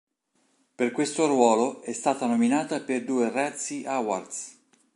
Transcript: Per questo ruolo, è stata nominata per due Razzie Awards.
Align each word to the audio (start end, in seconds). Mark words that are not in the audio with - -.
Per 0.77 0.91
questo 0.91 1.27
ruolo, 1.27 1.83
è 1.83 1.93
stata 1.93 2.25
nominata 2.25 2.79
per 2.79 3.03
due 3.03 3.29
Razzie 3.29 3.85
Awards. 3.85 4.57